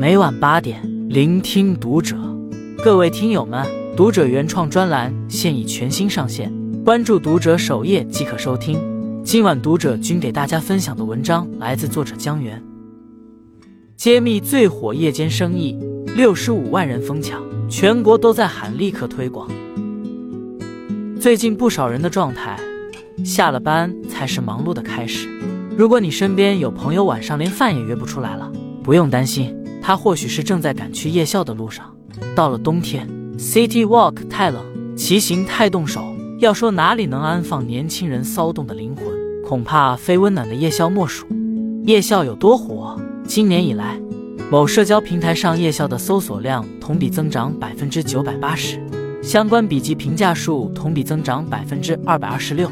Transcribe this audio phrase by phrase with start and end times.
[0.00, 2.16] 每晚八点，聆听读者。
[2.82, 6.50] 各位听友们，读者原创专栏现已全新上线，
[6.82, 8.80] 关注读者首页即可收听。
[9.22, 12.62] 今晚读者君给大家分享的文章来自作者江源，
[13.94, 15.78] 揭秘最火夜间生意，
[16.16, 19.50] 六十五万人疯抢，全国都在喊立刻推广。
[21.20, 22.58] 最近不少人的状态，
[23.22, 25.28] 下了班才是忙碌的开始。
[25.76, 28.50] 如果你身边有朋友晚上连饭也约不出来了，
[28.82, 31.84] 不用担心，他或许是正在赶去夜校的路上。
[32.34, 33.08] 到了冬天
[33.38, 34.62] ，City Walk 太冷，
[34.96, 36.02] 骑行太冻手。
[36.38, 39.04] 要说哪里能安放年轻人骚动的灵魂，
[39.46, 41.26] 恐怕非温暖的夜校莫属。
[41.84, 42.98] 夜校有多火？
[43.24, 44.00] 今年以来，
[44.50, 48.80] 某社交平台上夜校的搜索量同比增长百分之九百八十，
[49.22, 52.70] 相关笔记评价数同比增长百分之二百二十六。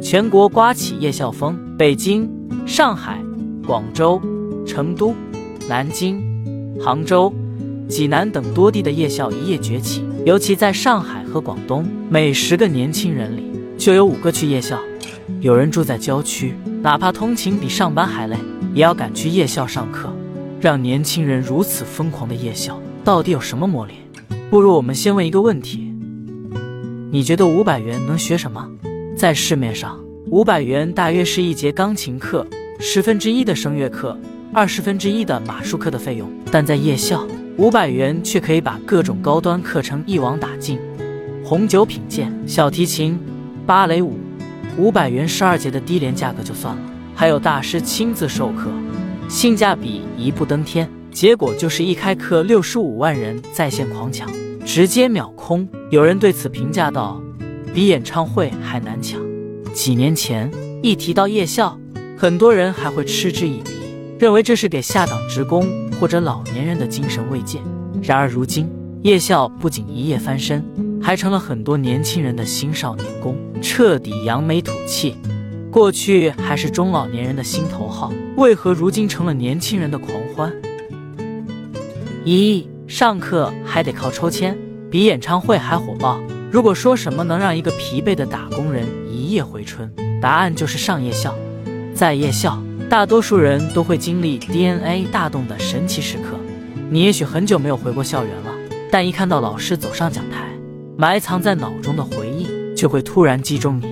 [0.00, 2.26] 全国刮起夜校风，北京、
[2.66, 3.22] 上海、
[3.66, 4.18] 广州、
[4.66, 5.14] 成都、
[5.68, 6.22] 南京、
[6.82, 7.32] 杭州。
[7.88, 14.78] 济南等多地的夜校一夜崛起，尤其在上海和广东，每十个年轻人里就有五个去夜校。
[15.40, 18.36] 有人住在郊区，哪怕通勤比上班还累，
[18.74, 20.08] 也要赶去夜校上课。
[20.60, 23.94] 让年轻人如此疯狂的夜校，到底有什么魔力？
[24.50, 25.92] 不如我们先问一个问题：
[27.10, 28.68] 你觉得五百元能学什么？
[29.16, 32.46] 在市面上，五百元大约是一节钢琴课
[32.78, 34.16] 十分之一的声乐课，
[34.52, 36.30] 二十分之一的马术课的费用。
[36.50, 40.78] 但在夜校，五百元却可以把各种高端课程一网打尽，
[41.44, 43.18] 红酒品鉴、小提琴、
[43.66, 44.18] 芭蕾舞，
[44.76, 46.82] 五百元十二节的低廉价格就算了，
[47.14, 48.70] 还有大师亲自授课，
[49.28, 50.88] 性价比一步登天。
[51.12, 54.30] 结果就是一开课，六十五万人在线狂抢，
[54.64, 55.68] 直接秒空。
[55.90, 57.20] 有人对此评价道
[57.74, 59.20] ：“比演唱会还难抢。”
[59.74, 60.50] 几年前
[60.82, 61.76] 一提到夜校，
[62.16, 63.70] 很多人还会嗤之以鼻，
[64.20, 65.90] 认为这是给下岗职工。
[66.00, 67.58] 或者老年人的精神慰藉。
[68.02, 68.66] 然而如今，
[69.02, 70.64] 夜校不仅一夜翻身，
[71.02, 75.14] 还成了很多年轻人的新少年宫，彻底扬眉吐气。
[75.70, 80.50] 过去还是中老年人的心头好，为何如今成了年轻人的狂欢？
[82.24, 84.56] 一上课还得靠抽签，
[84.90, 86.18] 比演唱会还火爆。
[86.50, 91.34] 如果说什么能让一个疲惫的打工人一夜回春，答案就是上夜校。
[91.94, 92.58] 在夜校。
[92.90, 96.36] 大多数人都会经历 DNA 大动的神奇时刻。
[96.90, 98.52] 你也许很久没有回过校园了，
[98.90, 100.50] 但一看到老师走上讲台，
[100.96, 103.86] 埋藏在脑中的回忆就会突然击中你。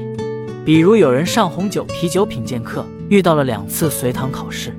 [0.65, 4.77] 比如有人上红酒、啤酒品鉴课，遇到了两次随堂考试。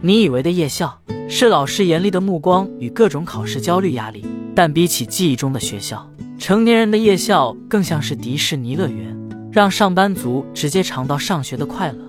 [0.00, 0.96] 你以为的夜校
[1.28, 9.18] 是老师严厉的目光与各种考试焦虑压力，但比起记忆中的学校，成年人的夜校更像是迪士尼乐园，
[9.50, 12.05] 让上班族直接尝到上学的快乐。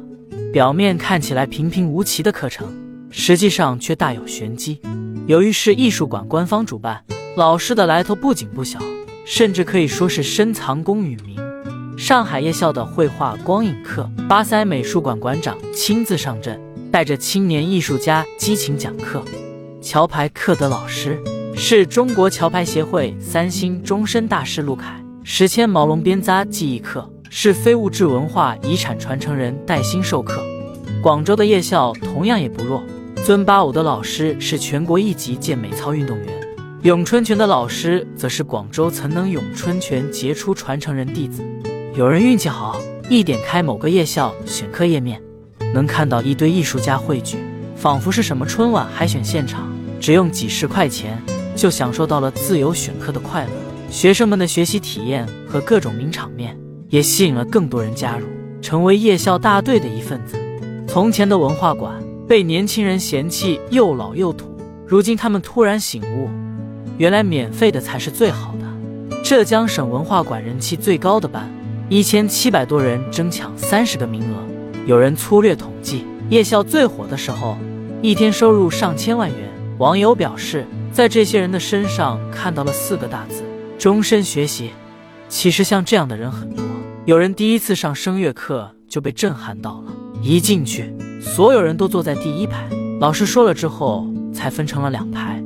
[0.53, 2.67] 表面看起来平平无奇的课程，
[3.09, 4.79] 实际上却大有玄机。
[5.25, 7.03] 由于是艺术馆官方主办，
[7.35, 8.79] 老师的来头不仅不小，
[9.25, 11.35] 甚至可以说是深藏功与名。
[11.97, 16.57] 上海夜校的绘画光影课，巴塞美术馆馆长亲自上阵，
[16.91, 19.21] 带着青年艺术家激情讲课。
[19.81, 21.21] 桥牌课的老师
[21.55, 25.03] 是中国桥牌协会三星终身大师陆凯。
[25.23, 27.11] 史千毛龙编扎技艺课。
[27.29, 30.41] 是非物质文化遗产传承人带薪授课。
[31.01, 32.81] 广州的夜校同样也不弱，
[33.23, 36.27] 尊巴舞的老师是全国一级健美操运动员，
[36.83, 41.43] 咏春拳的老师则是广州曾能咏春拳杰出传承人弟子。
[41.95, 42.79] 有人运气好，
[43.09, 45.21] 一点开某个夜校选课页面，
[45.73, 47.37] 能看到一堆艺术家汇聚，
[47.75, 51.21] 仿佛是什么春晚海选现场，只用几十块钱
[51.55, 53.51] 就享受到了自由选课的快乐。
[53.89, 56.57] 学生们的学习体验和各种名场面。
[56.89, 58.25] 也吸引了更多人加入，
[58.61, 60.37] 成为夜校大队的一份子。
[60.87, 66.29] 从前的文化馆被年轻人嫌弃又老又土，如今他们突然醒悟，
[66.97, 69.21] 原来免费的才是最好的。
[69.23, 71.49] 浙江省文化馆人气最高的班，
[71.89, 74.37] 一千七百多人争抢三十个名额。
[74.85, 77.57] 有人粗略统计，夜校最火的时候，
[78.01, 79.39] 一天收入上千万元。
[79.79, 83.43] 网友表示，在这些人的身上看到了四个大字：
[83.77, 84.71] 终身学习。
[85.27, 86.66] 其实像这样的人很多。
[87.07, 92.67] 有人第一次上声乐课就被震撼到了，一进去，所有人都坐在第一排，
[92.99, 95.41] 老师说了之后才分成了两排。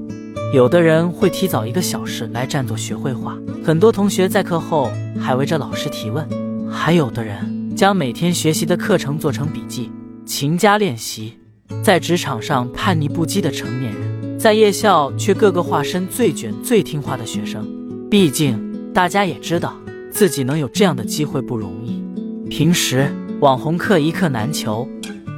[0.55, 6.27] 有的人会提早一个小时来占座学绘画，很多同学在课后还围着老师提问。
[6.67, 9.91] 还有的人将每天学习的课程做成笔记，
[10.25, 11.37] 勤加练习。
[11.83, 17.63] 在职场上叛逆不羁的成年人，在夜校却个个化身最卷最听话的学生。
[18.09, 19.75] 毕竟大家也知道。
[20.11, 22.03] 自己能有这样的机会不容易。
[22.49, 23.09] 平时
[23.39, 24.87] 网红课一课难求，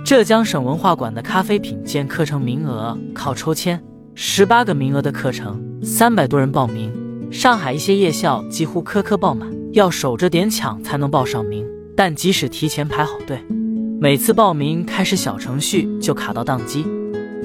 [0.04, 3.80] 浙江省文化馆的咖啡品鉴课程名额靠抽签，
[4.16, 6.92] 十八个名额的课程，三百多人报名。
[7.32, 11.66] 上海一些夜校几乎颗颗爆满，要守着点抢才能报上名。
[11.96, 13.40] 但即使提前排好队，
[14.00, 16.86] 每次报名开始小程序就卡到宕机。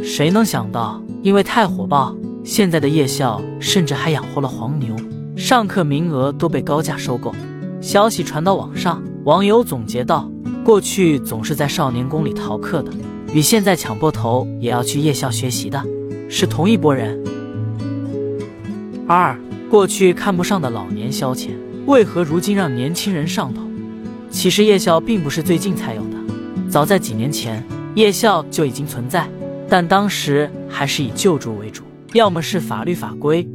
[0.02, 4.96] 谁能想到，因为太火爆，现在的夜校甚至还养活了黄牛，
[5.38, 7.32] 上课名额都被高价收购。
[7.81, 10.29] 消息传到网上，网友总结道
[10.64, 12.90] ：“过去总是在少年宫里逃课的，
[13.32, 15.81] 与现在抢破头也要去夜校学习的，
[16.29, 17.17] 是同一拨人。”
[19.06, 19.38] 二。
[19.70, 21.50] 过去看不上的老年消遣，
[21.85, 23.61] 为何如今让年轻人上头？
[24.31, 26.17] 其实夜校并不是最近才有的，
[26.70, 27.62] 早在几年前，
[27.94, 29.29] 夜校就已经存在，
[29.69, 31.82] 但当时还是以救助为主，
[32.14, 33.46] 要么是法律法规、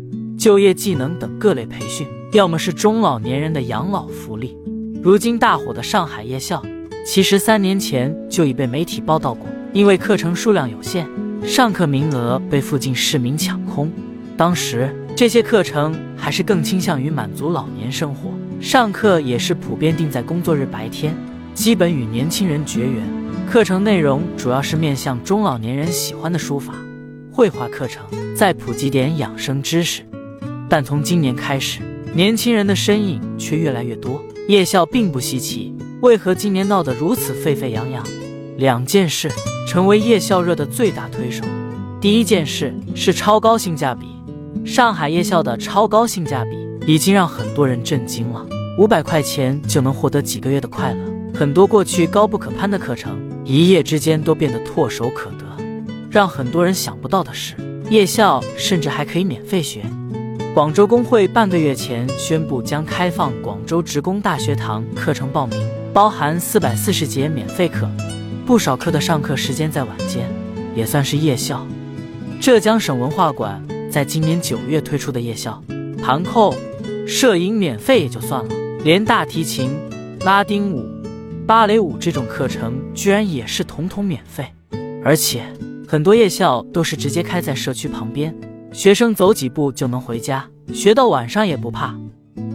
[0.43, 4.57] 就业技能等各类培训，要么是中老年人的养老福利。
[5.01, 6.61] 如今大火的上海夜校，
[7.07, 11.07] 其实三年前就已被媒体报道过，因为课程数量有限，
[11.45, 13.89] 上课名额被附近市民抢空，
[14.35, 14.93] 当时。
[15.15, 18.29] 这些课程还是更倾向于满足老年生活，
[18.59, 21.15] 上课也是普遍定在工作日白天，
[21.53, 23.01] 基本与年轻人绝缘。
[23.49, 26.73] 课程内容主要是面向中老年人喜欢的书法、
[27.31, 28.03] 绘画课程，
[28.35, 30.03] 再普及点养生知识。
[30.75, 31.81] 但从今年开始，
[32.15, 35.71] 年轻人的身影却越来越多，夜校并不稀奇。
[36.01, 38.03] 为何今年闹得如此沸沸扬扬？
[38.57, 39.29] 两件事
[39.67, 41.43] 成为夜校热的最大推手。
[42.01, 44.07] 第一件事是超高性价比。
[44.65, 48.43] 上海夜校的超高性价比已经让很多人震惊了，
[48.79, 55.45] 五百块钱就能获得几个月的快乐，很多过去高不可攀的课程，一夜之间都变得唾手可得。
[56.09, 57.53] 让很多人想不到的是，
[57.91, 59.83] 夜校甚至还可以免费学。
[60.53, 65.59] 广州工会半个月前宣布将开放广州职工大学堂课程报名，
[65.91, 67.89] 包含四百四十节免费课，
[68.45, 70.29] 不少课的上课时间在晚间，
[70.75, 71.65] 也算是夜校。
[72.39, 73.61] 浙江省文化馆。
[73.89, 75.63] 在今年九月推出的夜校，
[76.03, 76.55] 盘扣、
[77.07, 79.69] 摄影免费也就算了，连大提琴、
[80.25, 80.83] 拉丁舞、
[81.45, 84.47] 芭蕾舞这种课程居然也是统统免费。
[85.03, 85.43] 而且
[85.87, 88.35] 很多夜校都是直接开在社区旁边，
[88.73, 91.95] 学生走几步就能回家，学到晚上也不怕。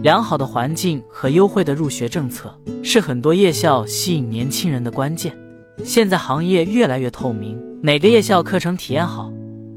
[0.03, 5.33] 良好的环境和优惠的入学政策是很多夜校吸引年轻人的关键。
[5.81, 9.31] 现在行业越来越透明，哪个夜校课程体验好？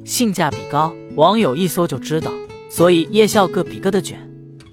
[0.05, 2.33] 性价比高，网友一搜就知道，
[2.69, 4.19] 所以夜校各比各的卷。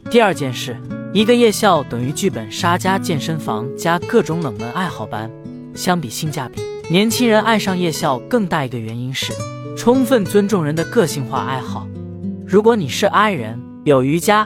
[0.10, 0.76] 第二件事，
[1.14, 5.30] 一个夜校等于剧本杀加健身房加各种冷门爱好班。
[5.76, 9.32] 相比性价比，年轻人爱上夜校更大一个原因是
[9.80, 11.88] 充分尊重人的个性化爱好。
[12.46, 14.46] 如果你是 I 人，有瑜伽、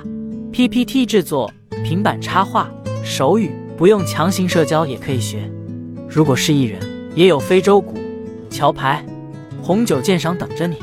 [0.52, 1.52] PPT 制作、
[1.84, 2.70] 平板插画、
[3.04, 5.50] 手语，不用强行社交也可以学。
[6.08, 6.80] 如果是艺人，
[7.16, 7.98] 也有非洲鼓、
[8.52, 9.04] 桥牌。
[9.60, 10.78] 红酒鉴赏等着你，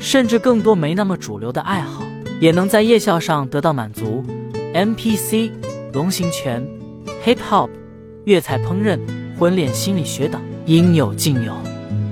[0.00, 2.02] 甚至更多没那么主流的爱好，
[2.40, 4.24] 也能在夜校上得到满足。
[4.72, 5.50] MPC、
[5.92, 6.66] 龙形拳、
[7.26, 7.68] Hip Hop、
[8.24, 8.98] 粤菜烹饪、
[9.38, 11.54] 婚恋心理学等应有尽有，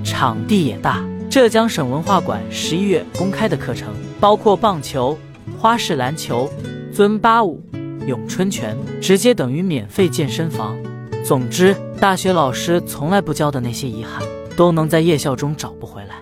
[0.03, 1.03] 场地也大。
[1.29, 5.17] 浙江省文化馆十一月公开的课程包括棒球、
[5.57, 6.51] 花式篮球、
[6.91, 7.61] 尊巴舞、
[8.07, 10.75] 咏春拳，直接等于免费健身房。
[11.23, 14.21] 总之，大学老师从来不教的那些遗憾。
[14.59, 16.15] 都能在夜校中找不回来。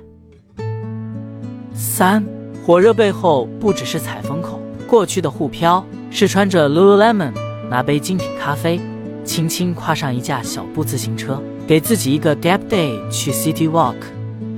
[1.73, 2.23] 三
[2.63, 7.31] 火热背后不只是踩风口，过去的沪漂是穿着 Lululemon，
[7.67, 8.79] 拿杯精品咖啡，
[9.25, 13.95] 轻轻跨上一架小步自行车，给自己一个 gap day 去 City Walk。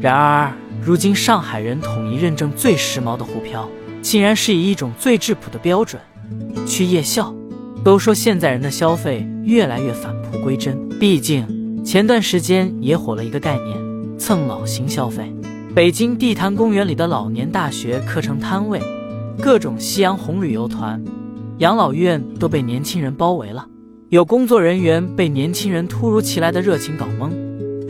[0.02, 3.70] 然而，如今上海人统一认证最时髦的沪漂，
[4.02, 6.02] 竟然是以一种最质朴的标准
[6.66, 7.34] 去夜校。
[7.84, 11.46] 都说现在人的消费越来越返璞归真，毕竟。
[11.84, 13.78] 前段时间也火了一个概念——
[14.20, 15.34] 蹭老型消费。
[15.74, 18.82] 北京地坛公园里的老年大学课程摊位，
[19.42, 21.02] 各种夕阳红旅游团、
[21.60, 23.66] 养老院都被年轻人包围了。
[24.10, 27.32] 有工作人员被年轻人突如其来的热情搞懵，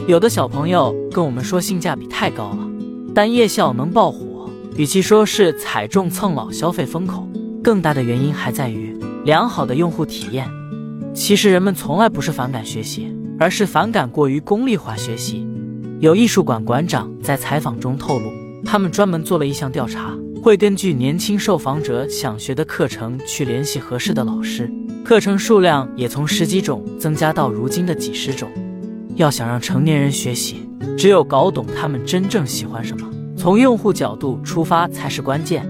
[0.10, 2.68] 有的小朋友跟我们说性价比太高了。
[3.14, 7.30] 但夜校能爆火，与其说是踩中蹭老消费风口，
[7.64, 10.50] 更大的原因还在于良好的用户体验。
[11.14, 13.16] 其实人们从来不是反感学习。
[13.40, 15.48] 而是反感过于功利化学习。
[16.00, 18.32] 有艺术馆馆长在采访中透露，
[18.66, 20.14] 他们专门做了一项调查，
[20.44, 24.70] 会根据年轻受访者想学的课程去联系合适的老师，
[25.06, 28.50] 课程数量也从十几种增加到如今的几十种。
[29.20, 30.66] 要想让成年人学习，
[30.98, 35.70] 只有搞懂他们真正喜欢什么，从用户角度出发才是关键。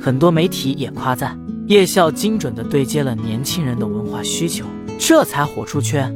[0.00, 4.64] 很多媒体也夸赞夜校精准地对接了年轻人的文化需求，
[4.96, 6.14] 这才火出圈。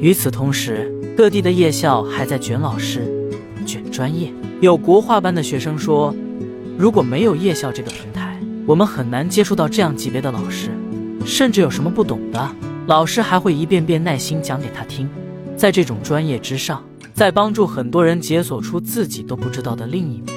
[0.00, 3.06] 与此同时，各地的夜校还在卷老师、
[3.64, 4.32] 卷专业。
[4.60, 6.12] 有国画班的学生说，
[6.76, 8.36] 如果没有夜校这个平台，
[8.66, 10.70] 我们很难接触到这样级别的老师，
[11.24, 12.50] 甚至有什么不懂的，
[12.88, 15.08] 老师还会一遍遍耐心讲给他听。
[15.60, 20.34] 在这种专业之上，在帮助很多人解锁出自己都不知道的另一面。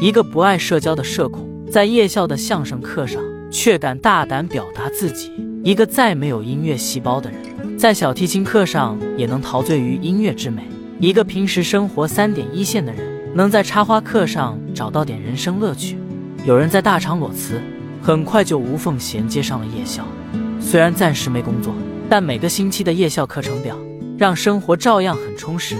[0.00, 5.28] 一个不爱社交的社恐，在夜校的相声课上却敢大胆表达自己；
[5.62, 10.62] 一个再没有音乐细胞的人，在小提琴课上也能陶醉于音乐之美；
[10.98, 15.98] 一个平时生活三点一线的人，能在插花课上找到点人生乐趣。
[16.46, 17.60] 有人在大厂裸辞，
[18.00, 20.02] 很快就无缝衔接上了夜校。
[20.58, 21.74] 虽然暂时没工作，
[22.08, 23.76] 但每个星期的夜校课程表
[24.18, 25.76] 让生活照样很充实。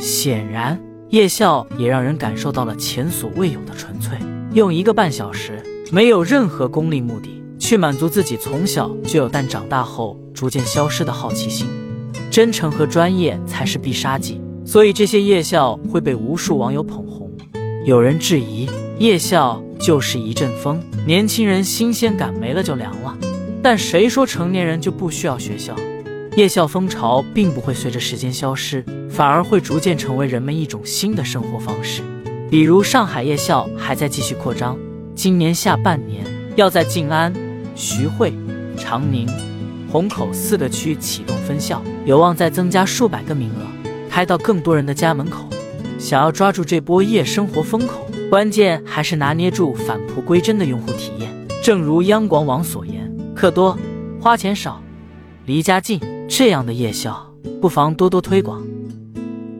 [0.00, 0.80] 显然。
[1.10, 4.16] 夜校也让人感受到了前所未有的纯粹，
[4.54, 11.66] 用一个半小时，没有任何功利目的，去满足自己从小就有但长大后逐渐消失的好奇心。
[12.30, 17.30] 真诚和专业才是必杀技，所以这些夜校会被无数网友捧红。
[17.84, 18.66] 有人质疑，
[18.98, 23.14] 夜校就是一阵风，年轻人新鲜感没了就凉了。
[23.62, 25.76] 但谁说成年人就不需要学校？
[26.34, 32.02] 夜校风潮并不会随着时间消失，反而会逐渐成为人们一种新的生活方式。
[32.50, 34.78] 比如上海夜校还在继续扩张，
[35.14, 36.24] 今年下半年
[36.56, 37.30] 要在静安、
[37.74, 38.32] 徐汇、
[38.78, 39.28] 长宁、
[39.90, 45.46] 虹口四个区启动分校，有望再增加数百个名额，开到更多人的家门口。
[45.98, 51.30] 想要抓住这波夜生活风口，关键还是拿捏住返璞归真的用户体验。
[51.62, 53.78] 正如央广网所言：“课多，
[54.18, 54.82] 花钱少，
[55.44, 56.00] 离家近。”
[56.34, 58.62] 这样的夜校，不妨多多推广。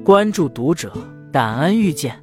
[0.03, 0.91] 关注读者，
[1.31, 2.22] 感恩遇见。